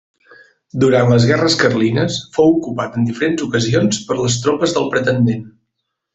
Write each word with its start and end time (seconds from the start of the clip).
Durant 0.83 1.11
les 1.11 1.27
guerres 1.31 1.57
carlines 1.59 2.17
fou 2.37 2.49
ocupat 2.55 2.97
en 3.01 3.05
diferents 3.11 3.45
ocasions 3.49 4.01
per 4.09 4.19
les 4.23 4.41
tropes 4.47 4.77
del 4.79 4.91
pretendent. 4.97 5.47